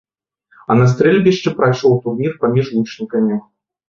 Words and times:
А 0.69 0.77
на 0.79 0.85
стрэльбішчы 0.93 1.53
прайшоў 1.59 1.93
турнір 2.07 2.33
паміж 2.47 2.65
лучнікамі. 2.79 3.37